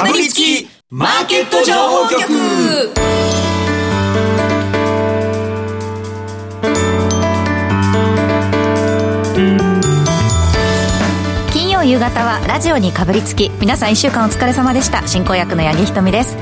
[0.00, 2.26] かぶりつきマーケット情報局。
[11.52, 15.06] 金曜夕方はラジオにかぶりつき皆さん1週間お疲れ様でした。
[15.06, 16.38] 進行役の八木ひとみです。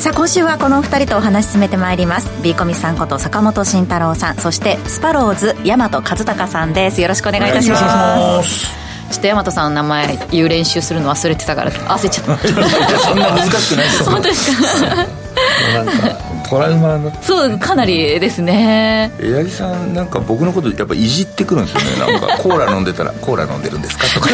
[0.00, 2.28] さあ今週はこのお二人とお話し進めてまいります。
[2.42, 4.38] ビーコミさんこと坂本慎太郎さん。
[4.38, 7.00] そしてスパローズ大和和孝さんです。
[7.00, 12.38] よろしくお願いいたしますちょっと大和さんの名前言う練習するの忘れてたから焦っちゃった。
[13.00, 14.10] そんな難しくないですよ。
[14.10, 14.96] 本当ですか？
[14.96, 17.12] なんかトラウマの。
[17.22, 19.12] そうかなりですね。
[19.20, 22.12] 八木さんなんか僕のことやっぱいじってくるんですよね。
[22.12, 24.28] なんかコーラ飲んでたら「コーラ飲んでるんですか?」とか。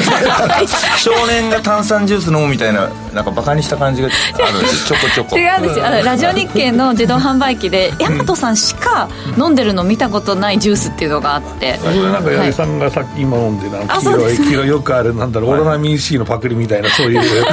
[0.98, 4.98] 少年が炭酸ジュース飲むみたいななんかバカにした感じがあるんですよ。
[4.98, 5.38] ちょこちょこ。
[5.38, 5.86] 違うんですよ。
[5.86, 9.08] あのラジオ日経の自動販売機で大和さんしか
[9.38, 11.78] 飲んでるの見たことないジュースっていうのがあって。
[11.82, 17.20] それなんか八木さんがさっき今飲んでなあ黄色い黄色いよくあるなんだろうオロナミン C のパクリみたいなそういう。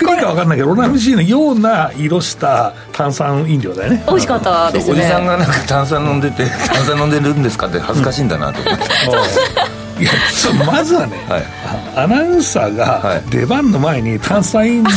[0.00, 4.02] パクリか分かんないけどオロナミン C のような色した炭酸飲料だよね。
[4.08, 4.92] 美味しかったですね。
[4.92, 8.84] おじさんがなんか炭酸飲んでて「炭酸飲んでるんですか?」って恥ずかしいんだなと思って、
[10.66, 11.44] まずはね、はい。
[11.96, 13.22] アナウンサーがはい。
[13.30, 14.90] 出番の前に炭酸飲料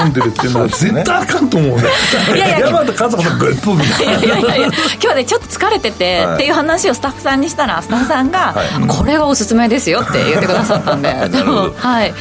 [0.00, 1.90] を飲んでるっていうのは絶対あかんと思うんだよ
[2.34, 2.66] いやいや。
[2.66, 4.12] 山田和子のグッポみたいな。
[4.12, 4.70] いやいやいや。
[5.02, 6.34] 今日ねちょっと疲れてて、はい。
[6.36, 8.88] っていう話をスタッフさんにしたらスタッフさんが、はい。
[8.88, 11.12] これがおすすめですよって言ってくださったんで。
[11.28, 12.14] でもはい。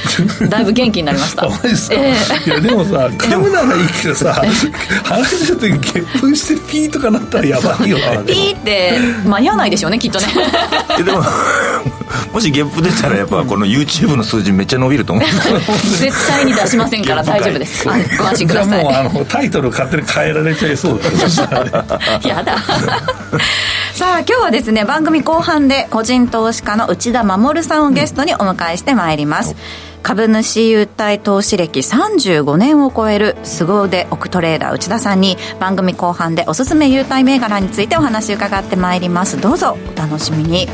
[0.49, 1.47] だいぶ元気になりました。
[1.91, 4.33] えいやでもさ噛むならいいけどさ
[5.03, 10.27] 話してる時にゲップしてピーとかなったらやばいよねえピーって間に合わないでしょうねきっとね。
[10.99, 11.23] えでも
[12.33, 15.25] もしゲップ出たらやっぱこの YouTube の数字めっちゃ伸びると思う。
[15.25, 15.59] んですよ
[16.11, 17.87] 絶対に出しませんから大丈夫です。
[17.87, 21.09] はいご安心くださじゃあもうあいのタイトル勝手に変えられちゃいそうだ
[22.27, 22.57] やだ
[23.93, 29.55] さあ今日はですね番組後半で個人投資家の内田守さんをゲストにお迎えしてまいります、
[30.03, 39.39] 株主優待投資歴35年を超える凄腕億トレーダー内田さんに番組後半でおすすめ優待銘柄についてお話を伺ってまいります。
[39.41, 40.67] どうぞお楽しみに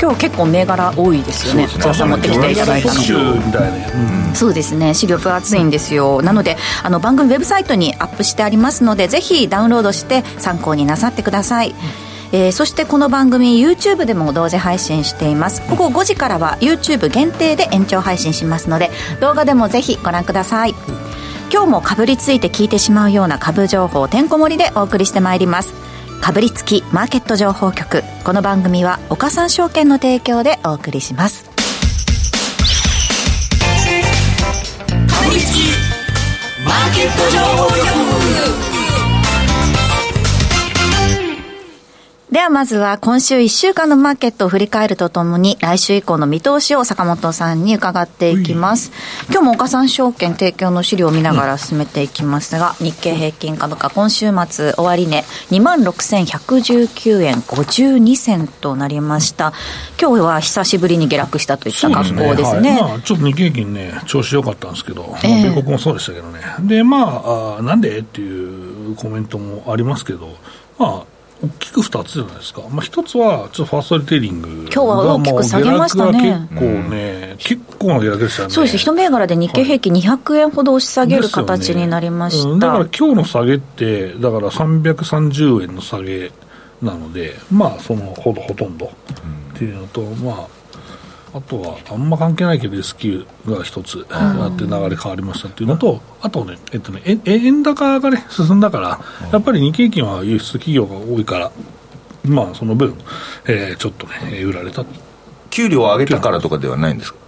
[0.00, 1.68] 今日結構銘柄多いですよね。
[1.68, 1.94] そうですね。
[1.94, 3.76] さん持ってきていただいたの特集みたいな。
[3.76, 4.94] ね、そうですね。
[4.94, 6.22] 資料分厚いんですよ。
[6.22, 11.74] なのであの番組ウェブサイトにアップしてありますのでぜひダウンロードして参考になさってください、
[12.32, 15.62] えーそしてこの番組 YouTube でも同時配信しています。
[15.70, 18.90] 午後5時からは YouTube 限定で延長配信しますので
[19.20, 20.74] 動画でもぜひご覧ください。
[21.52, 25.74] 今日もかぶりついて聞いてしまうような株情報てんこ盛りでお送りしてまいります
[26.20, 28.02] かぶりつきマーケット情報局。
[28.24, 31.55] この番組は岡三証券の提供でお送りします。
[42.36, 48.92] ではまずは今週1週間のマーケットを振り返るとともに来週以降の見通しを坂本さんに伺っていきます。
[49.30, 59.54] 今日も岡三証券提供の資料を見ながら進めていきますが、日経平均株価今週末終値2万6119円52銭となりました。
[59.98, 62.72] 今日は久しぶりに下落したといった格好ですね。
[62.72, 62.82] はい。
[62.82, 65.30] まあ、ちょっと日経平均ね、調子良かったんですけど、ええ。
[65.30, 70.36] まあ米国もそうでしたけどね、で、まあ、あーなんでっていうコメントもありますけど、
[70.78, 76.48] まあ、大きく2つじゃないですか、まあ、1つは、ちょっとファーストリテイリング今日は大きく下げましたね。
[76.50, 78.54] 結構ね、結構な下落でしたよね。
[78.54, 78.76] そうです。
[78.78, 82.58] 一銘柄で日経平均200円ほど押し下げる形になりました、ねうん。
[82.58, 86.32] だから今日の下げって、だから330円の下げ
[86.80, 90.46] なので、まあ、そのほどほとんどっていうのと、まあ、
[91.36, 101.50] あとはあんま関係ないけど S q が一つあって流れ変わりましたっていうのと、あとね、えっとね、え円高がね、進んだから、やっぱり日経平均は輸出企業が多いから、
[102.24, 102.94] まあ、その分、
[103.46, 104.84] えーちょっとね、えー売られた。
[105.50, 107.18] 給料を上げたからとかではないんですか？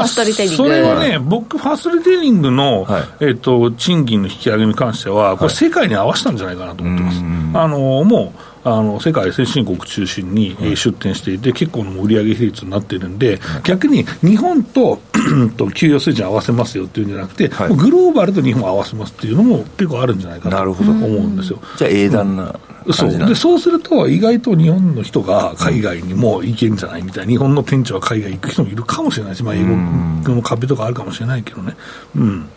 [0.00, 3.02] あそれはね、僕、ファーストリテイリングの、はい。
[3.20, 7.18] えっと賃金の引き上げに関しては、これ、世界に合わせたんじゃないかなと思ってます。
[7.54, 14.98] あのもうあの世界先進国中心に、えー出展していて、結構の売上比率になっているんで、逆に日本と
[15.56, 17.76] と給与水準合わせますよっていうんじゃなくて、はい。
[17.76, 21.60] グローバルと日本を合わせますっていうのも結構あるんじゃないかなと思うんですよ。
[21.76, 22.58] じゃあ英断な
[22.92, 23.08] そう。
[23.08, 31.76] んですでそうすると、意外と日本の人が海外にも行けんじゃないみたいな、日本の店長は海外行く人もいるかもしれないし、まあ、英語の壁とかあるかもしれないけどね、
[32.16, 32.48] うん、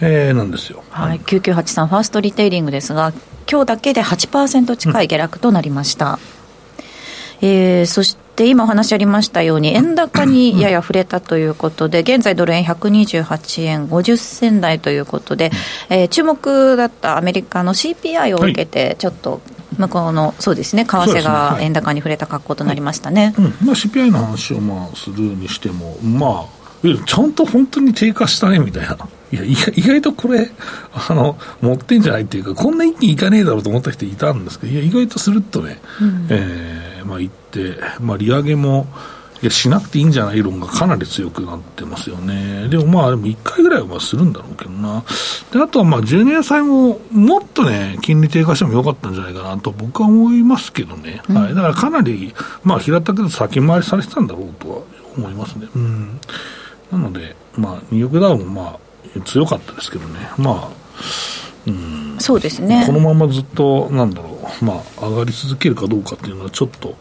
[0.00, 0.82] えー、なんですよ。
[0.90, 3.12] はい、9983ファーストリテイリングですが、
[3.50, 6.18] 今日だけで8%近い下落となりました。
[7.42, 15.50] えーそして今お話ありましたように、円高にやや触れたということで、現在ドル円128円50銭台ということで、
[15.90, 19.42] えー注目だったアメリカの CPI を受けて、ちょっと
[19.76, 23.34] 向こうの、そうですね、為替が円高に触れた格好となりましたね。
[23.38, 23.44] うん。
[23.44, 28.96] まあ、CPI の話をまあするにしても、まあ、ちゃんと本当に低下したねみたいな。
[29.32, 30.50] いや、意外とこれ、
[30.92, 38.88] あの、持ってんじゃないっていうか、こんな一気にいかねえだろうと思った人いたんですけど、いや、意外とするっとね、うん、えー、まあ、言って、まあ、利上げも、
[39.42, 42.68] いや、しなくていいんじゃない論がかなり強くなってますよね。
[42.68, 45.04] でもまあ、でも1回ぐらいはするんだろうけどな。
[45.52, 51.22] で、あとはまあ、10年債ももっとね、金利低下してもよかったんじゃないかなと僕は思いますけどね。
[51.28, 51.54] うん、はい。
[51.54, 52.34] だからかなり、
[52.64, 54.78] まあ、平たく先回りされてたんだろうとは
[55.16, 55.68] 思いますね。
[55.74, 56.20] うん。
[56.92, 58.78] なので、まあ、ニューヨークダウンもま
[59.16, 60.28] あ、強かったですけどね。
[60.36, 60.68] まあ、
[61.66, 62.84] うん、そうですね。
[62.86, 66.96] このままずっと、なんだろう、まあ、上がり続けるかどうかっていうのは、ちょっと、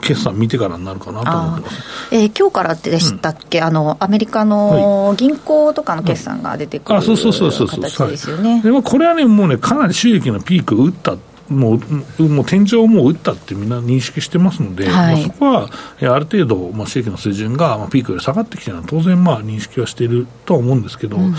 [0.00, 7.16] 決算見てからになるかなと思ってます、えー、今日からでしたっけ、うん、あのアメリカの銀行とかの決算が出てくる、はい、形
[8.10, 8.62] ですよね。
[8.62, 11.16] でこれはね、もうね、かなり収益のピークを打った
[11.48, 11.80] も
[12.18, 21.34] うもう天井をもう打ったってみんな認識してますので、はい、まあ、そこはある程度、まあ、収益の水準が、まあ、ピークより下がってきてるのは当然まあ認識はしているとは思うんですけど、うん、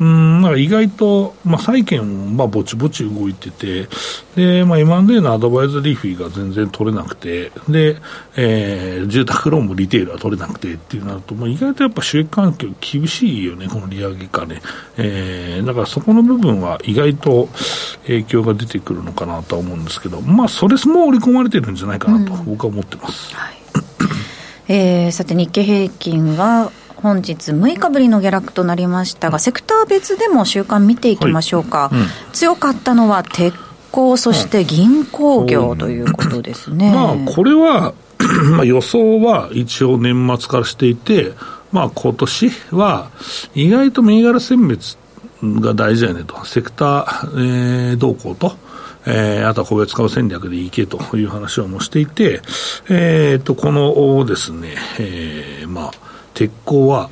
[0.00, 3.88] うんなんか意外と、まあ、債券まあぼちぼち動いてて、
[4.34, 7.96] でまあ、M&A のアドバイザリーフィーが全然取れなくて、で
[8.36, 14.60] えー、住宅ローンもリテールは取れなくてっていうなると、まあ、意外とやっぱ収益環境厳しいよね、この利上げかね、
[14.96, 17.48] えー、だからそこの部分は意外と
[18.02, 23.34] 影響が出てくるのかなとは思うんですけど、まあ、それも織り込まれてるんじゃないかなと、僕は思ってます。
[23.36, 23.54] はい
[24.66, 26.72] えー、さて、日経平均は
[27.04, 31.96] 本日6日ぶりの下落となりましたが、セクター別でも週間見ていきましょうか、はい。
[31.98, 33.54] うん、強かったのは鉄
[33.92, 36.94] 鋼、そして銀行業ということですね。
[36.94, 37.92] まあ、これは
[38.56, 41.32] まあ予想は一応年末からしていて、
[41.72, 43.10] まあ今年は
[43.54, 44.96] 意外と銘柄選別
[45.42, 48.56] が大事だよねと、セクター、えー、動向と、
[49.06, 52.40] えー、あとは個別株戦略でいけという話をもしていて、
[52.88, 57.10] えー、と、このですね、えー、まあ、鉄鋼は、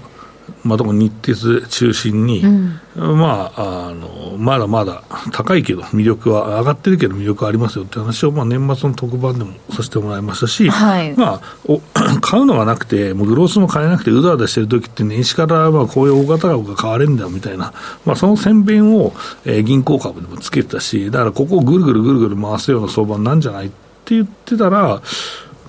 [0.64, 5.02] まあ、特に日鉄中心に、うん、まあ、あの、まだまだ
[5.32, 11.80] 高いけど、魅力は、上がってるけど魅力ありますよって話を、まあ、年末の特番でもさせてもらいましたし、はい、まあ、お
[12.20, 17.72] 買うのがなくて、もうグロースも買えなくて、うだうだしてる時って、年始からまあこういう大型株が買われるんだみたいな、
[18.04, 19.12] まあ、その宣伝を、
[19.44, 23.70] えー、銀行株でもつけてたし、だからここをぐるぐるぐるぐる回すような相場なんじゃないっ
[24.04, 25.02] て言ってたら、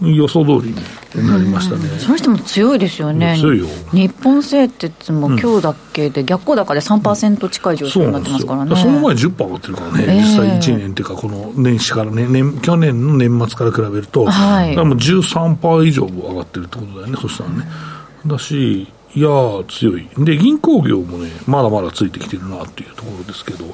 [0.02, 0.74] 予想通り
[1.22, 3.68] になりましたね、その人も強いですよね、強いよ。
[3.92, 17.68] 日本製鉄も今日だけで、逆行高で3%近い状況になってますからね、その前10%上がってるからね、えー、実際1年っていうか、この年始からね、年去年の年末から比べると、はい、もう13%以上上がってるってことだよね、そしたらね。
[18.26, 19.30] だし、いや
[19.68, 20.10] 強い。
[20.18, 23.66] で、銀行業もね、まだまだついてきてるなっていうところですけど、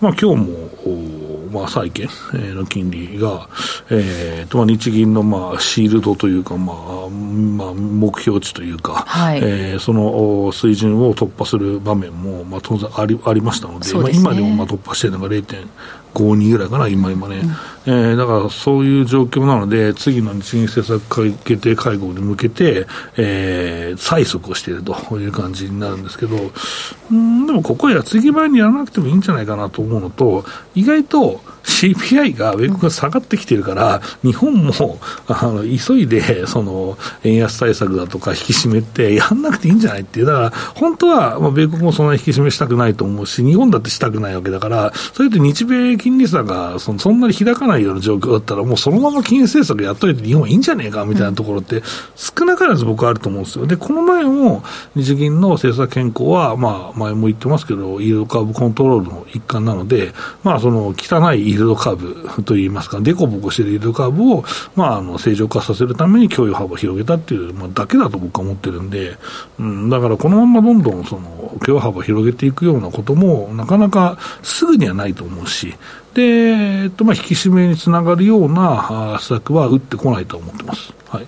[0.00, 2.08] まあ今日も、まあ債券
[2.56, 3.48] の金利が、
[3.90, 6.76] えー、と、日銀のまあシールドというか、まあ、
[7.08, 15.28] まあ目標値というか、はい、えー、その水準を突破する場面も、まあ当然ありありましたので、でね、まあ今でもまあ突破してるのが
[16.18, 17.42] 0 52ぐらいかな、今今ね、
[17.86, 22.86] うん、えー、だからそういう状況なので、次の日銀政策決定会合に向けて、
[23.16, 26.36] えー、催促をしているという感じになるんですけど、
[27.10, 30.44] うんでもここや次前にやらなくてもいいんじゃないかなと思うのと、
[30.74, 34.72] 意外と CPI が米国が下がってきてるから、日本も
[35.28, 51.82] あの急いでその円安対策だとか引き締めってやんなくていいんじゃないっていう、だから本当は、まあ、米国もそんなに引き締めしたくないと思うし、日本だってしたくないわけだから、それって日米金利差がそのそんなに開かないような状況だったら、もうそのまま金融政策やっといて日本いいんじゃねえかみたいなところって、
[52.16, 53.66] 少なからず僕はあると思うんですよ。
[53.66, 54.62] で、この前も
[54.94, 60.12] 日銀の政策変更は、まあ、前も言ってますけど、イールドカーブコントロールの一環なので、
[60.44, 64.44] まあ、その汚いイールドカーブといいますか、凸凹しているイールドカーブを、
[64.76, 69.16] まあ、あの正常化させるために供与幅を広げたっていう、まあ、だけだと僕は思ってるんで、
[69.58, 75.74] うん、だからこのままどんどんその供与幅を広げていくようなことも、なかなかすぐにはないと思うし、
[76.18, 80.92] で、えっとまあ、引き締めにつながるような施策は打ってこないと思ってます。
[81.08, 81.26] はい。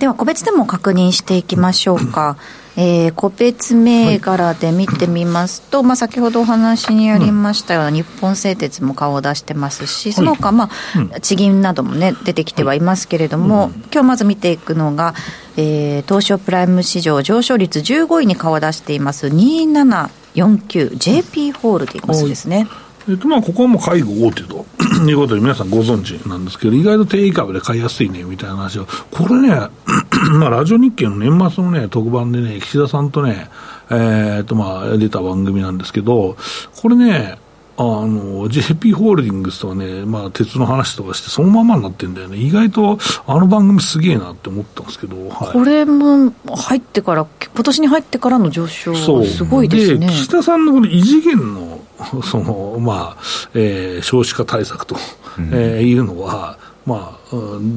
[0.00, 2.36] では個別でも確認していきましょうか。
[2.76, 10.70] えー、個別銘柄で見てみますと、はい、まあ、先ほどお話にありましたような、日本製鉄も顔を出してますし、その他、ま
[11.12, 15.14] あ、地銀などもね、出てきてはいますけれども、今日まず見ていくのが、
[15.56, 22.68] えー、東証プライム市場上昇率15位に顔を出しています、2749、JP ホールディングスですね。
[23.08, 24.66] えっと、まあ、ここはもう介護大手と
[25.08, 28.86] いうことで皆さんご存知なんですけど、意外と定位株で買いやすいね、みたいな話を。
[29.10, 29.68] これね、
[30.38, 33.48] まあ、ラジオ日経の年末のね、特番でね、岸田さんとね、
[33.90, 36.36] えー、っと、まあ、出た番組なんですけど、
[36.82, 37.38] これね、
[37.80, 42.36] あの、JP ホールディングスとかね、まあ、鉄の話とかして、そのままになってんだよね。
[42.36, 50.08] 意外と、あの番組すげえなって思ったんですけど、はい、これも入ってから、今年に入ってからの上昇、すごいですね。
[50.08, 51.67] 岸田さんのこの異次元の、
[52.24, 53.22] その、まあ、
[53.54, 54.96] えー、少子化対策と、
[55.38, 57.36] うん、えー、いうのは、まあ、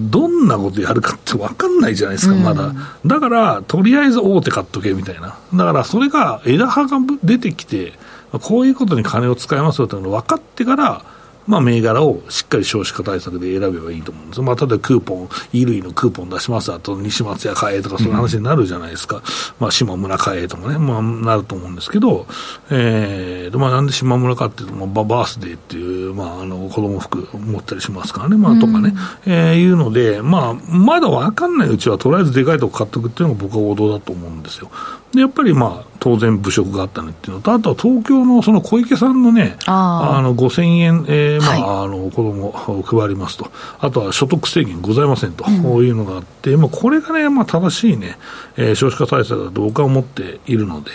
[0.09, 2.67] どんなことやるかって分かんないじゃないですか、まだ。
[2.67, 5.35] うん、だから、とりあえず大手買っとけみたいな。
[5.53, 7.93] だから、それが枝葉が出てきて、
[8.31, 11.01] こういうことに金を使いますよというのが分かってから、
[11.48, 16.71] まあ、銘柄をしっかり少子化対策で選べばいいと思うんです、まあ、例えばクーポン、衣類のクーポン出します。
[16.71, 19.24] あと西松屋買えとかそういう話になるじゃないですか、うん、
[19.60, 22.27] まあ、島村買えとかね、まあ、なると思うんですけど、
[22.69, 28.93] えーまあ、なんで島村かっていうと、まあ、バースデーっていう、まあ、あの子供服持ったりしますからね、まあ、とかね、
[29.25, 34.71] うん、えー、いうので、まあ、まだ分かんないうちは、とりあえずでかいとこ買っておくっていうのが僕は王道だと思うんですよ。
[35.13, 48.18] でやっぱりまあ当然、物色があったねっていうのと、あとは東京のその小池さんのね、あの5000円、えーまあ、はい、あの子供を配りますと、あとは所得制限ございませんと、ういうのがあって、まあ、これがね、まあ、正しいね、
[48.58, 50.89] えー、少子化対策だと僕は思っているので、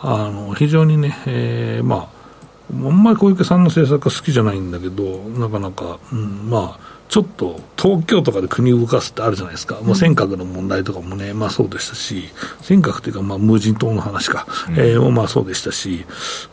[0.00, 2.18] あの非常にね、えー、まあ、
[2.72, 5.04] あんまり小池さんの政策が好きじゃないんだけど、
[5.38, 12.24] なかなか、うん、まあ、ちょっと東京とかで国を動かすってあるじゃないですか、もう尖閣の問題とかもね、まあそうでしたし、
[12.60, 16.04] 尖閣というか、まあ無人島の話か、うん、えー、まあそうでしたし、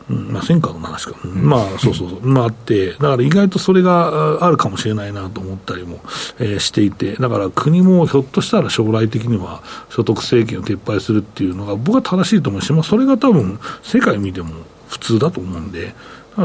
[0.10, 6.00] うん、まあ尖閣の話か、うん、まあそうそうそう、まああって、だから意外とそれがあるかもしれないなと思ったりも、
[6.40, 14.54] えー、していて、だから国もひょっとしたら将来的には所得制限を撤廃するっていうのが、僕は正しいと思うし、まあそれが多分世界見ても
[14.88, 15.94] 普通だと思うんで、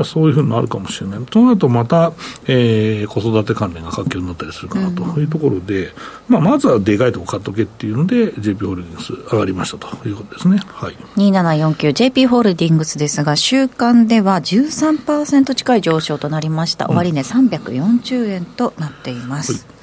[0.04, 1.20] そういうふうになるかもしれない。
[1.26, 2.12] となると、また、
[2.46, 5.92] えー、子育て関連が活況になったりするかなというところで、うん、
[6.28, 10.60] まあ、まずはでかいとこ買っとけっていうので、JP ホールディングス上がりましたということですね。
[10.66, 10.96] はい。
[11.16, 16.88] 2749、JP ホールディングスですが、週間では13%近い上昇となりました。
[16.88, 19.52] 終値340円となっています。
[19.52, 19.79] はい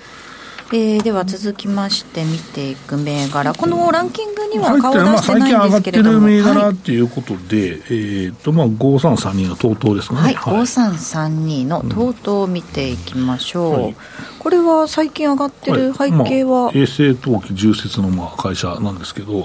[0.74, 13.84] えー、では続きまして見ていく銘柄、このランキングには顔出してないんですけれども、まあ、最近上がってる銘柄っていうことで、はい、えーとまあ、5332の TOTO ですね、はい、はい、5332の TOTO を見ていきましょう、うん。
[13.84, 13.96] はい、
[14.40, 19.44] これは最近上がってる背景は、まあ、衛生陶器重説のまあ会社なんですけど、い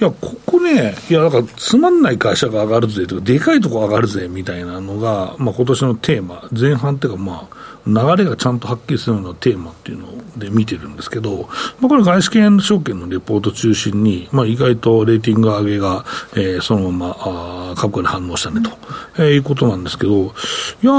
[0.00, 7.56] や、ここね、いや、だからつまんない会社が上がるぜとか、でかいとこ上がるぜみたいなのが、まあ今年のテーマ、前半っていうか、まあ、
[7.86, 11.48] 流れがちゃんとはっきりするようなテーマっていうので見てるんですけど、
[11.80, 16.04] まあ、これ、外資系証券のレポート中心に、まあ、意外とレーティング上げが、
[16.34, 18.70] えー、そのままあ株価に反応したねと、
[19.16, 20.92] えー、いうことなんですけど、いや、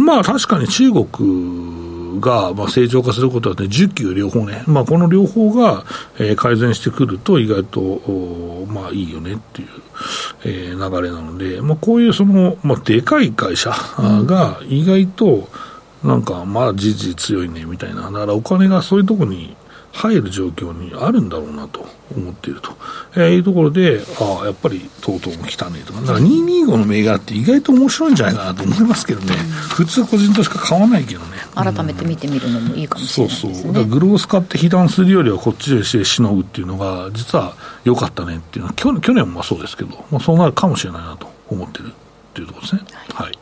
[0.00, 5.84] まあ確かに中国がまあ成長化することはね、需給両方ね、まあ、この両方が、
[6.18, 9.68] えー、改善してくると、意外とまあいいよねっていう、
[10.44, 15.44] えー、流れなので、まあ、こういうその、まあ、でかい会社が意外と、うん
[16.04, 19.56] なんかまあ事実強いねみたいな、だからお金がそういうところに
[19.92, 22.72] 入る状況にあるんだろうなと思っていると、
[23.14, 31.26] えー、いうところで、ああ、やっぱりとうとうも来たねとか、だから225の銘柄って意外と面白いんじゃないかなと思いますけどね、普通個人としか買わないけどね。
[31.54, 33.54] 改めて見てみるのもいいかもしれないですね。
[33.54, 33.84] そうそう。
[33.84, 37.54] グロース買って被弾するよりはこっちでしてしのぐっていうのが、実は
[37.84, 41.90] 良かったねっていうのは、去去年もそうですけど、まあ、そうなるかもしれないなと思ってるっ
[42.32, 42.82] ていうところですね。
[43.12, 43.38] はい、はい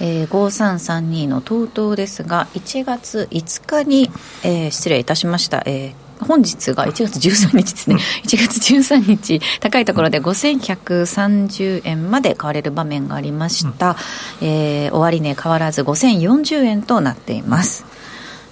[0.00, 4.10] えー、5332の TOTO ですが1月5日に、
[4.42, 13.96] えー、失礼いたしました、えー、本日が1月13日ですね、1月13日、高いところで5130円まで買われる場面がありました、
[14.40, 17.93] うん、えー、終値変わらず5040円となっています。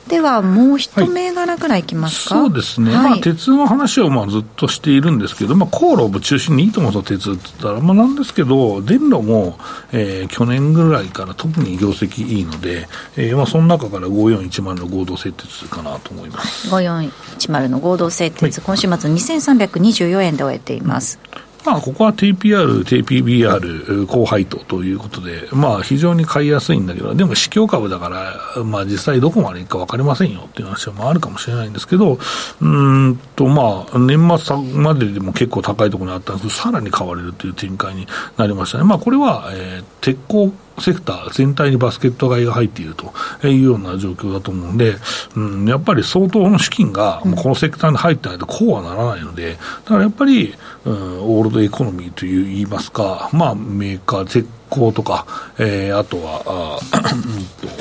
[0.09, 9.59] ではもう一銘柄ぐらいいきますか、はい、そうですね、はい、まあ、鉄の話をまあずっとしているんですけど、まあ、航路を中心にいいと思うと鉄って言ったら、まあ、なんですけど、電路も、
[9.93, 21.21] えー、去年ぐらいから特に業績いいので、えー、まあその中から5410の合同製鉄かなと思います、5410の合同製鉄、はい、今週末2324円で終えています。
[21.65, 32.19] まあ、ここは TPR、TPBR、高配当ということで、まあ、非常に買いやすいんだけど、でも、市況株だから、まあ、実際どこまでいくか分かりませんよっていう話はあるかもしれないんですけど、
[32.61, 38.85] うんと、まあ、年末まででも結構高いところにあったんですけど、さらに買われるという展開になりましたね。
[38.85, 43.13] まあ、これは、えー、鉄鋼セクター全体にバスケット買いが入っていると
[43.47, 44.97] いうような状況だと思うんで、
[45.37, 55.27] うん、やっぱり相当の資金がこのセクターに入ってないとこうはならないので、だからやっぱり、うん、オールドエコノミーという言いますか、まあ、メーカー、鉄鋼とか、
[55.59, 56.79] えー、あとは、あ
[57.15, 57.75] うんと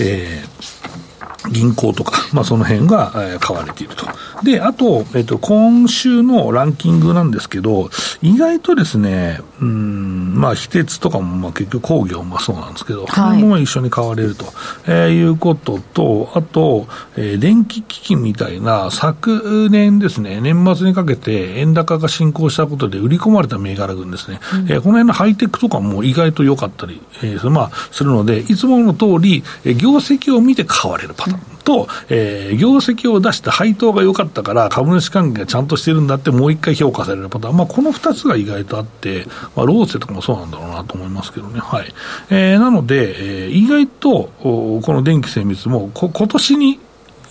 [0.00, 0.82] えー
[1.50, 4.06] 銀行とか、まあ、その辺が、えー、買われていると。
[4.42, 7.90] で、あと、えっ、ー、と、今週のランキングなんですけど、
[8.22, 13.42] 意外とですね、うん、まあ、非鉄とかもまあ結局工業もそうなんですけど、はい。
[13.42, 14.46] も一緒に買われると、
[14.86, 31.51] えーいうことと、あと、えー電気機器みたいな昨年ですね、年末にかけて円高が進行したことで売り込まれた銘柄群ですね、えーこの辺のハイテクとかも意外と良かったり、えーまあ、するので、いつもの通り、えー業績を見て買われるパターン。
[31.64, 37.56] と、えー業績を出して配当が良かったから株主関係がちゃんとしてるんだってもう一回評価されるパターン。
[37.56, 39.26] まあ、この二つが意外とあって、
[39.56, 41.60] まあ、ローセとかもそうなんだろうなと思いますけどね。
[41.60, 41.92] はい。
[42.30, 46.80] えーなので、えー意外と、おこの電気精密も、こ今年に、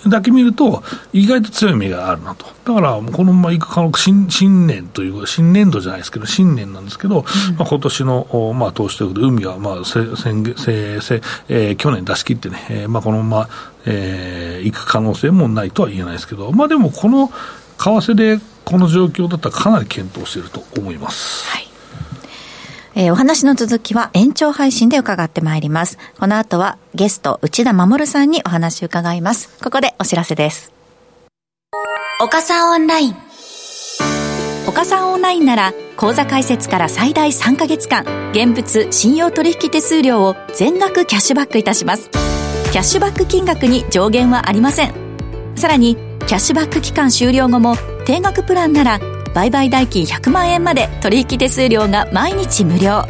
[0.08, 2.46] だけ見ると、意外と強い目があるなと。
[2.66, 7.26] だから、このままいく可能新、新年という、新年度じゃないですけど、新年なんですけど、
[7.58, 13.50] まあ、今年の、おまあ、投資ということで、海は、まあ、せせせえー去年出し切ってね、えーまあ、このまま、
[13.86, 17.34] えー行く可能性もないとは言えないですけど、まあ、でも、この、為
[18.12, 21.46] 替でこの状況だったらかなり検討していると思います。
[21.50, 21.71] はい。
[23.02, 25.98] えーお話の続きは延長配信で伺ってまいります。
[26.20, 29.50] この後はゲスト内田守さんにお話を伺います。
[29.64, 30.72] ここでお知らせです。
[32.20, 33.16] 岡さんオンライン
[34.68, 44.94] 岡さんオンラインなら口座開設から最大3ヶ月間現物信用取引手数料を全額キャッシュバックいたしますキャッシュバック金額に上限はありません
[45.56, 49.00] さらにキャッシュバック期間終了後も定額プランなら
[49.34, 53.06] 売買代金100万円まで取引手数料が毎日無料。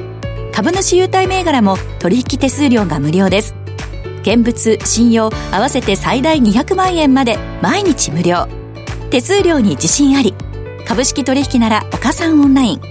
[0.53, 3.55] 株主優待銘柄も取引手数料が無料です。
[4.21, 8.47] 現物信用合わせて最大200万円まで毎日無料。
[9.09, 10.35] 手数料に自信あり。
[10.87, 12.81] 株式取引なら岡三オンライン。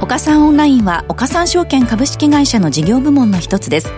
[0.00, 3.90] 岡三オンラインは岡三証券株式会社の事業部門の一つです。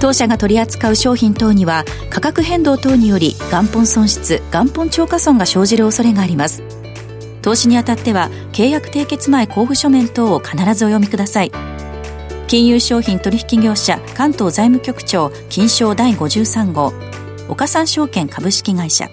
[0.00, 6.81] 当社が取り扱う商品等には価格変動等により元本損失元本超過損が生じる恐れがあります。
[7.42, 11.52] 投資にあたっては契約締結前交付書面等を必ずお読みください。
[12.46, 16.92] 金融商品取引業者関東財務局長金賞第53号。
[17.48, 19.10] 岡三証券株式会社。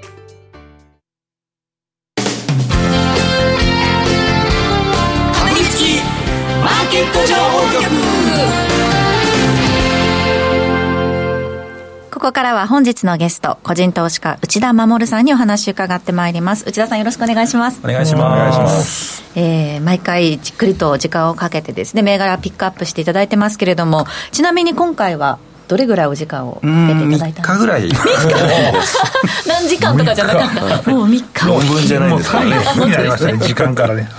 [12.39, 16.63] からは本日のゲスト、個人投資家、内田守さんにお話を伺ってまいります。
[16.65, 17.82] 内田さんよろしくお願いします。
[17.84, 18.23] お願いします。
[18.23, 19.23] お願いします。
[19.36, 26.75] えー、毎回じっくりと時間をかけてですね、銘柄ピックアップしていただいてますけれども、ちなみに今回は、どれぐらいお時間をうかけてい
[27.08, 27.89] ん、3ただいたんですか日ぐらい。
[29.45, 30.91] 何時間とかじゃなかった。
[30.91, 31.45] もう3日。
[31.45, 32.56] 論文じゃないですかね。
[32.78, 34.10] もうになりましたね、時間からね。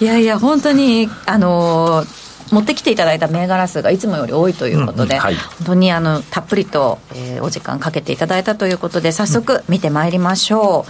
[0.00, 5.34] いやいや、本当に、あのー持ってきていただいた銘柄数がいつもより多いということで、うんはい。
[5.34, 10.84] 本当にあのたっぷりと、えーお時間かけていただいたということで、早速見てまいりましょ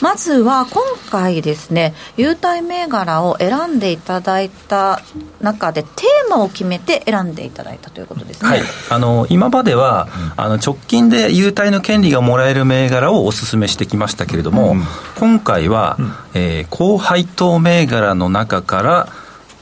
[0.00, 0.04] う。
[0.04, 5.00] まずは今回ですね、優待銘柄を選んでいただいた
[5.40, 8.48] 中で、テーマを決めて選んでいただいたということですね。
[8.48, 14.76] はい、あの今までは、あの直近で優待の権利がもらえる銘柄をお勧めしてきましたけれども、
[15.18, 15.96] 今回は、
[16.34, 19.08] えー高配当銘柄の中から、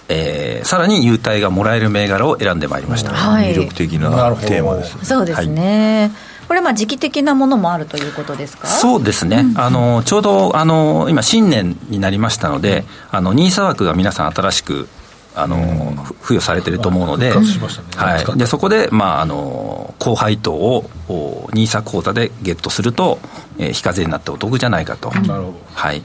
[0.09, 3.12] えーさらに優待がもらえる銘柄を選んでまいりました。
[3.12, 3.53] はい。
[3.53, 4.97] 魅力的なテーマです。
[4.97, 5.05] ね。
[5.05, 6.11] そうですね。
[6.49, 8.67] これはまあ時期的なものもあるということですか？
[8.67, 14.88] そうですね、あのちょうどあの今、新年になりましたので、あの NISA 枠が皆さん新しく
[15.37, 15.57] あの、
[16.05, 18.38] ふ付与されてると思うので、はい。
[18.38, 23.19] でそこで、まあ、あの高配当をお NISA 口座でゲットすると、
[23.59, 25.11] えー非課税になってお得じゃないかと。
[25.11, 25.55] なるほど。
[25.75, 26.03] はい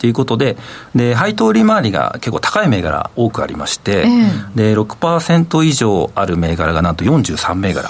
[0.00, 0.56] ということで
[0.94, 4.06] で、配当利回りが結構高い銘柄多くありまして、
[4.54, 7.88] で6%以上ある銘柄がなんと43銘柄。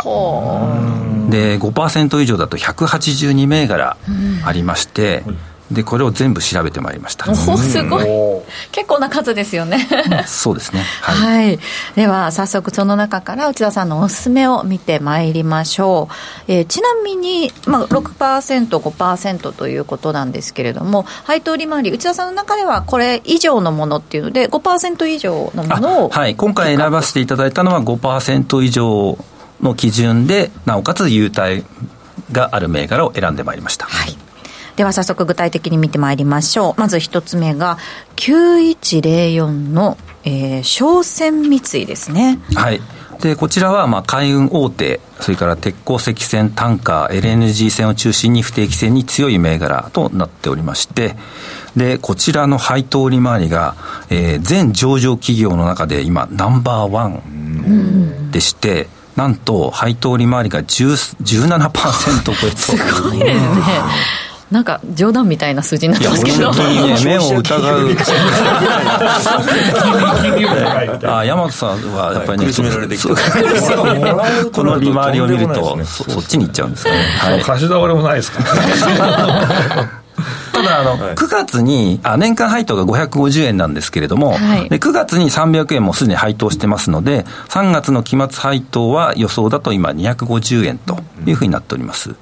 [1.31, 3.97] で5%以上だと182銘柄
[4.45, 5.23] ありまして、
[5.71, 8.07] でこれを全部調べてまいりました、おーすごい。
[8.73, 9.87] 結構な数ですよね。
[10.27, 10.83] そうですね。
[11.01, 11.59] はい、はい、
[11.95, 29.19] では早速その中から内田さんのおすすめを見てまいりましょう、えーちなみに、まあ、6%、5%ということなんですけれども配当利回り内田さんの中ではこれ以上のものっていうので5%以上のものをはい、今回選ばせていただいたのは5%以上
[29.63, 31.65] の基準でなおかつ優待
[32.33, 34.20] がある銘柄を選んでまいりました、はい
[34.81, 36.81] では早速具体的に見てまいりましょう。
[36.81, 37.77] まず一つ目が
[38.17, 42.39] 9104の、えー商船三井ですね。
[42.55, 42.81] はい、
[43.21, 51.15] でこちらはまあ海運大手、それから鉄鋼石船、タンカー、LNG 船を中心に不定期船に強い銘柄となっておりまして、
[51.77, 53.77] でこちらの配当利回りが、
[54.09, 62.57] えー全上場企業の中で今、ナンバーワンでして、なんと配当利回りが10 17%超えと。
[62.57, 66.53] すごいですねなんか冗談みたいな数字になってますけど。
[66.53, 67.97] 本当にね目を疑う。
[71.07, 73.15] あ山本さんはやっぱりね、苦しめられてきた。
[73.15, 78.55] そうこの利回りを見るとそそっちに行っちゃうんですね、はい、貸し倒れもないですから。
[78.55, 80.01] ね
[80.53, 84.69] ただあの、9月にあ年間配当が550円なんですけれども、はい。
[84.69, 92.15] で9月に300円もすでに配当してますので3月の期末配当は予想だと今250円というふうになっております。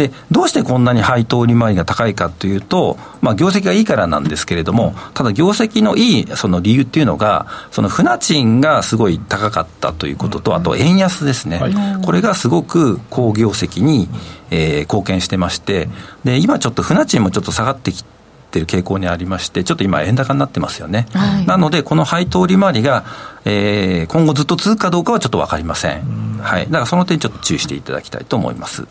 [0.00, 11.60] でどうしてこんなに配当利回りが高いかというと、まあ、業績がいいからなんですけれども、ただ業績のいいその理由っていうのが、その船賃がすごい高かったということと、あと円安ですね、
[12.02, 14.08] これがすごく好業績に、
[14.50, 15.90] えー貢献してまして、
[16.24, 18.02] で今ちょっと船賃もちょっと下がってき
[18.50, 21.06] てる傾向にありまして、ちょっと今、円高になってますよね。
[21.12, 23.04] はいなので、この配当利回りが、
[23.44, 26.40] えー今後ずっと続くかどうかはちょっと分かりません。
[26.40, 26.64] はい。
[26.64, 28.86] だからその点ちょっと注意していただきたいと思います。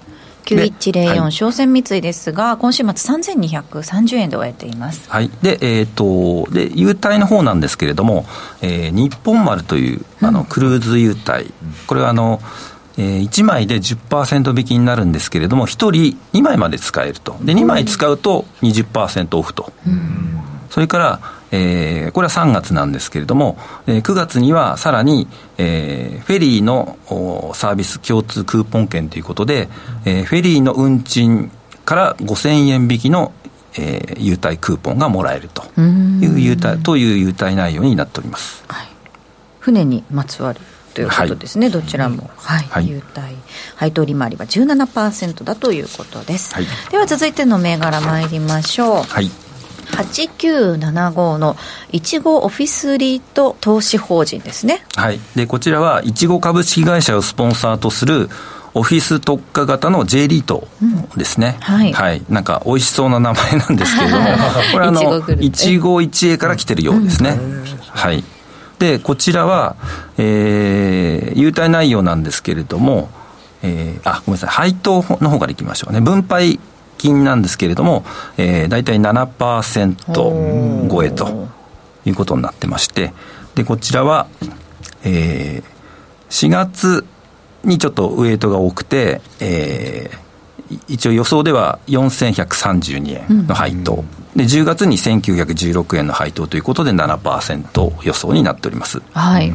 [0.56, 5.30] 9104、はい商船三井ですが今週末3230円で終えていますはい。
[5.42, 8.26] で、えっ、と、で、優待の方なんですけれども、
[8.62, 11.52] えー日本丸という、あの、クルーズ優待。
[11.88, 12.42] これはあの、
[12.98, 17.38] えー1枚で10%引きになるんですけれども、1人2枚まで使えると。
[17.42, 19.72] で、2枚使うと20%オフと。
[20.70, 23.58] それから、えーこれは3月なんですけれども、
[23.88, 29.70] えー9月にはさらに、えーフェリーのおサービス共通クーポン券ということで、
[30.06, 31.52] えーフェリーの運賃
[31.86, 33.32] から5000円引きの、
[33.78, 38.64] えー優待クーポンがもらえるという優待という優待内容になっております。
[39.60, 40.60] 船にまつわる
[40.94, 42.64] ということですね、どちらも、はい。
[42.70, 42.90] はい。
[42.90, 43.36] 優待。
[43.76, 46.66] 配当利回りは17%だということです、はい。
[46.92, 49.04] では続いての銘柄参りましょう。
[49.04, 49.30] はい。
[49.91, 51.56] 8975の
[51.91, 55.19] いちごオフィスリート投資法人ですねはい。
[55.36, 58.30] で、こちらは、いちご株式会社をスポンサーとする、
[58.73, 60.67] オフィス特化型の J リート
[61.17, 64.25] ですね、はいなんか美味しそうな名前なんですけれども、
[64.71, 67.38] これあのいちご一会から来てるようですね。
[67.89, 68.23] はい。
[68.78, 69.75] で、こちらは、
[70.17, 73.10] えー、優待内容なんですけれども、
[73.62, 75.99] えー、あ、ごめんなさい、配当の方からいきましょうね。
[75.99, 76.60] 分配
[77.00, 78.06] 金なんですけれども、
[78.38, 81.48] えー、大体7%超えと
[82.06, 83.14] いうことになってまして、
[83.56, 84.28] で、こちらは、
[85.04, 87.06] えー、4月
[87.64, 90.30] にちょっとウエイトが多くて、えー
[90.70, 94.04] い一応予想では4132円の配当、
[94.36, 99.02] で10月に1916円の配当ということで7%予想になっております。
[99.14, 99.52] はい、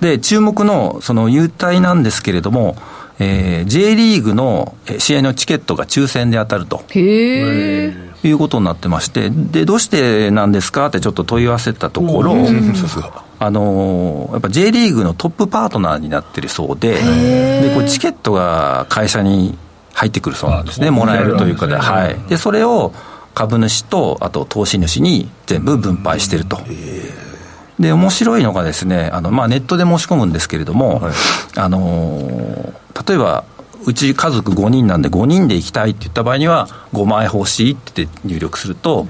[0.00, 2.76] で注目のその優待なんですけれども、
[3.20, 6.84] えー J リーグのえー試合のチケットが抽選で当たると。
[6.90, 10.86] へえいうことになってましてでどうしてなんですか？
[10.86, 12.34] ってちょっと問い合わせたところ、
[12.74, 13.24] さすが。
[13.38, 19.56] あのーやっぱ J リーグのトップパートナーになってるそうで、でこれチケットが会社に
[19.94, 21.94] 入ってくるそうなんですね、あもらえるというかで、そうなん。
[21.94, 22.92] はい、でそれを
[23.34, 26.58] 株主と、あと投資主に全部分配してると。
[27.78, 31.12] で面白いのがですねあの、まあ、ネットで申し込むんですけれども、はい。
[31.56, 33.44] あのー例えば
[33.84, 39.06] うち家族5人なんで5人で行きたいって言った場合には5枚欲しいって入力すると、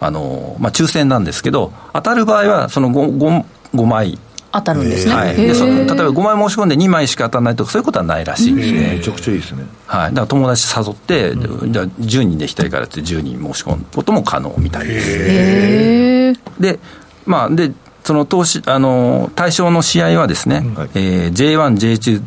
[0.00, 4.18] あのーまあ、抽選なんですけど当たる場合はその 5, 5, 5枚。
[4.54, 8.52] 当たるんですね、はい、でその例えば5枚申し込んで2枚しか当たらないとかそういうことはないらしい。
[8.52, 8.56] ん。
[8.56, 9.64] ですね、めちゃくちゃいいですね。
[9.86, 11.34] はい、だから友達誘って、
[11.70, 15.10] じゃあ10人で行きたいからって10人申し込むことも可能みたいです。
[15.10, 16.78] へえで
[17.24, 17.72] まあで
[18.04, 20.90] その投資あの対象の試合はですね、はい。
[20.94, 22.22] えー J1、J2、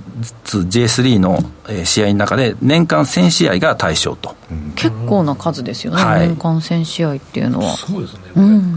[0.68, 4.36] J3 のえー試合の中で年間1000試合が対象と、
[4.76, 6.28] 結構な数ですよね、はい。
[6.28, 7.76] 年間1000試合っていうのは。
[7.76, 8.22] そうですね、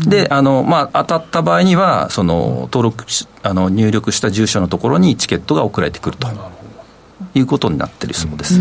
[0.07, 6.29] であの、まあ、当たった場合にはその登録しあの入力した住所のところにチケットが送られてくると
[7.35, 8.59] いうことになってるそうです。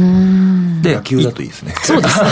[0.82, 1.74] で野球だといいですね。
[1.84, 2.30] そうですね。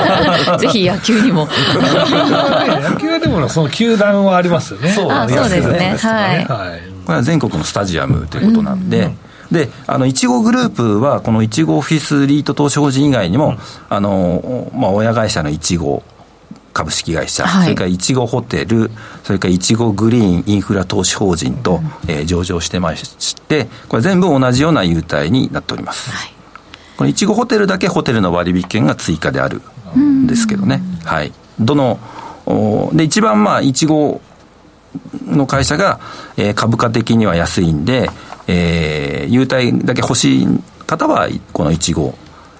[0.58, 1.48] ぜひ野球にも。
[1.48, 4.92] 野球はでもその球団はありますよね。
[4.92, 5.96] そうあそうですね。
[6.00, 6.46] はい。
[7.04, 9.14] これは全国のスタジアムということなんで、
[9.50, 13.56] で、あの、いちごグループは、このいちごオフィスリート投資法人以外にも、
[13.88, 16.02] あの、まあ、親会社のいちご
[16.74, 18.90] 株式会社、はいそれからいちごホテル、
[19.22, 26.10] それからいちごグリーンインフラ投資法人と、えー上場してまして、これ全部同じような優待になっております。
[26.98, 29.62] このいちごホテルだけホテルの割引券が追加である
[29.96, 30.82] んですけどね。
[31.04, 31.32] はい。
[31.58, 31.98] どの、
[32.46, 34.20] おで、一番まあ、いちご
[35.26, 36.00] の会社が、
[36.36, 38.10] えー株価的には安いんで、
[38.48, 40.48] えー優待だけ欲しい
[40.86, 42.14] 方は、この1号、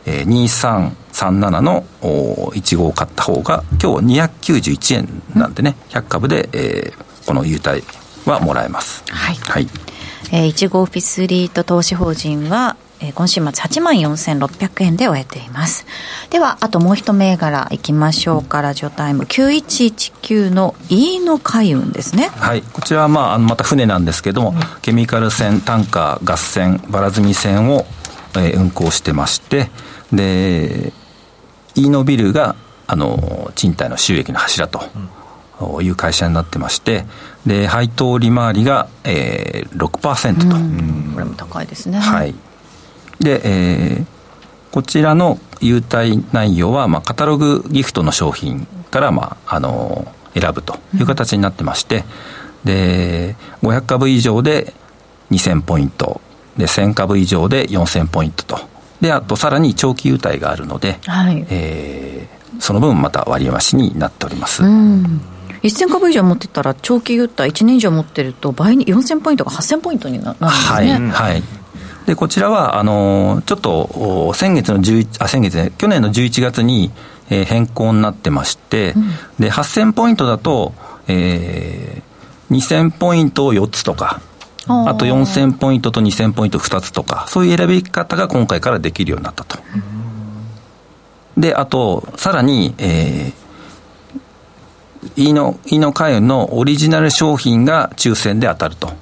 [0.07, 7.83] えー、2337のお1号を買った方が、今日291円なんでね、100株で、えーこの優待
[8.27, 9.03] はもらえます。
[9.11, 9.37] はい。
[9.37, 9.69] はい。
[10.33, 15.87] えー、いちごオフィスリート投資法人は、ええー、今週末8万4600円で終えています。
[16.31, 19.25] ではあともう一銘柄いきましょうかラジオタイム。
[19.25, 22.29] 9119の飯野海運ですね。
[22.29, 22.63] はい。
[22.63, 27.87] こちらは、まあ、また船なんですけども、うん、ケミカル船タンカー合船ばら積み船を、
[28.37, 29.71] えー、運航してまして
[30.15, 30.93] で
[31.75, 34.81] 飯野ビルがあの賃貸の収益の柱と、
[35.83, 37.05] いう会社になってまして、
[37.47, 41.99] で配当利回りが、えー、6%と、これも高いですね。
[41.99, 42.35] はい。
[43.21, 44.07] で、えー、
[44.73, 52.05] こちらの優待内容は、まあ、カタログギフトの商品から、まあ、あの選ぶという形になってまして、うん、
[52.65, 54.75] で500株以上で
[55.31, 56.21] 2000ポイント
[56.57, 58.74] で1000株以上で4000ポイントと
[59.05, 64.65] であとさらに長期優待があるので、はいえー、その分また割増になっております。
[64.65, 65.21] うん
[65.63, 70.93] 1000株以上持ってたら、長期ユッタ1年以上持ってると、倍に4000ポイントが8000ポイントになるんですね。
[71.11, 71.43] はい、はい
[72.07, 76.91] でこちらはあのちょっと先月の11あ先月、ね、去年の11月に、
[77.31, 80.75] えー、変更になってまして、うん、で8000ポイントだと、
[81.09, 84.21] えー、2000ポイントを4つとか
[84.67, 89.59] あと4000ポイントと2000ポイント2つとかそういう選び方が今回からできるようになったと。
[91.37, 93.45] であとさらに、えー
[95.17, 98.93] 飯野、飯野海運のオリジナル商品が抽選で当たると。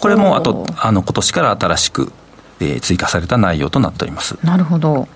[0.00, 2.12] これもあと、あの、今年から新しく、
[2.60, 4.36] えー、追加された内容となっております。
[4.42, 5.08] なるほど。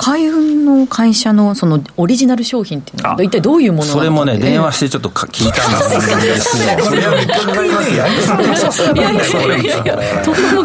[0.00, 6.70] 海運の会社のそのオリジナル商品っていうのは、一体どういうものそれもね、電話してちょっと聞いたんですね。
[6.80, 8.94] それりますよ。
[8.94, 10.64] いやいやいやいや、とんでも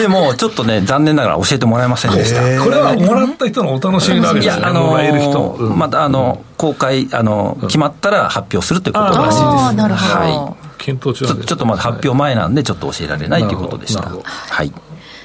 [0.00, 2.40] でも、ちょっとね、残念ながら教えてもらえませんでした。
[2.64, 4.60] これはもらった人のお楽しみなわけですね。
[4.60, 5.56] いや、あの、もらえる人。
[5.76, 9.42] また、あの、公開、あの、決まったら発表するということらしいです。
[9.42, 10.14] ああ、なるほど。
[10.14, 10.66] はい。
[10.78, 14.10] 検討中ちょっとまだ発表前なんで、ちょっと教えられないということでした。
[14.24, 14.72] はい。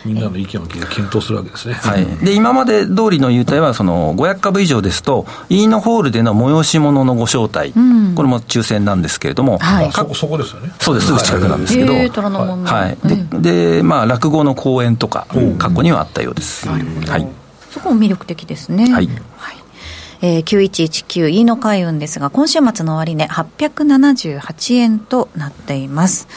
[0.05, 1.75] みんなの意見を聞いて検討するわけですね。
[1.75, 2.05] はい。
[2.23, 10.71] で、今まで通りの優待は、その、500株以上ですと、イーノホールでの催し物のご招待、うん、これも抽選なんですけれども、はい、そそこですよね。
[10.79, 12.97] そうです、すぐ近くなんですけど、はい、はい。
[13.41, 16.67] で、で、まあ、落語の講演とか、過去にはあったようです。
[16.67, 16.77] は
[17.17, 17.27] い。
[17.69, 18.91] そこも魅力的ですね。
[18.91, 19.07] はい。
[19.37, 19.61] はい
[20.23, 26.27] えー、9119イーノ海運ですが、今週末の終値、ね、878円となっています。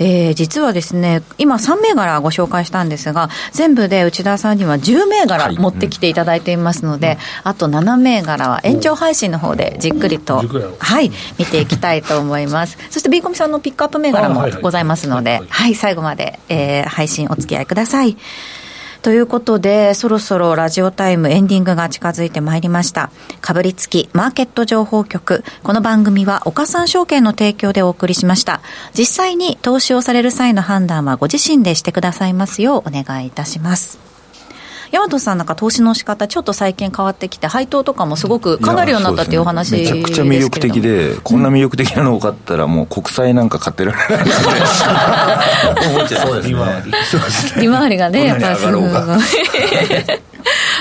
[0.00, 10.38] えー、実はですね、今3銘柄ご紹介したんですが、全部で内田さんには10銘柄持ってきていただいていますので、はいうん、あと7銘柄は延長配信の方でじっくりと、
[10.78, 12.78] はい、見ていきたいと思います。
[12.90, 18.16] そして B コミさんのピックアップ銘柄もございますので、はい、最後まで、えー、配信お付き合いください。
[19.02, 23.10] ということで、そろそろラジオタイムエンディングが近づいてまいりました。
[23.40, 25.42] かぶりつきマーケット情報局。
[25.62, 28.60] この番組は岡三証券の提供でお送りしました。
[28.92, 34.09] 実際に投資をされる際の判断はご自身でしてくださいますようお願いいたします。
[34.92, 44.26] 大和さんなんか投資の仕方ちょっと最近変わってきて配当とかもすごく考えるようになったっていうお話です、ね、めちゃくちゃ魅力的でこんな魅力的なの多かったらもう国債なんか買ってられない。
[45.94, 46.48] 思っちゃそうです
[47.56, 47.62] ね。
[47.62, 48.90] 利回りがねやっぱりすごい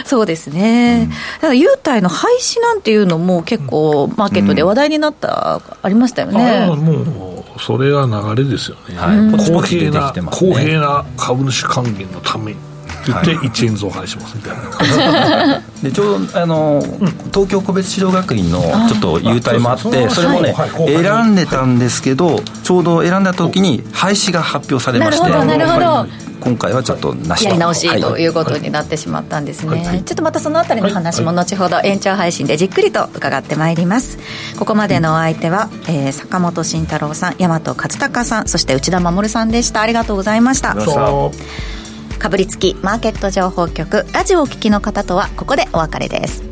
[0.05, 6.67] そうですね、うん、だから優待の廃止なんていうのも結構マーケットで話題になった、うん、ありましたよね。
[6.67, 9.17] もうそれが流れですよね、はい、
[9.51, 12.68] 公平な、ね、公平な株主還元のために
[13.09, 15.61] 言って1円増配しますみたいな。
[15.83, 20.69] でちょうどあの、うん、東京個別指導学院のちょっと優待もあってそれもね、はい、
[21.03, 26.29] 選んでたんですけどちょうど選んだ時に廃止が発表されましてなるほどなるほど。
[26.39, 34.17] 今回はちょっとなしやり直しということになってしまったんですね、はい、ちょっとまたそのあたりの話も後ほど延長配信でじっくりと伺ってまいります。
[34.57, 39.81] ここまでのお相手は、えー、坂本慎太郎さん大和勝孝さんそして内田守さんでした。
[39.81, 40.75] ありがとうございました
[42.19, 46.48] かぶりつきマーケット情報局ラジオをお聞きの方とはここでお別れです。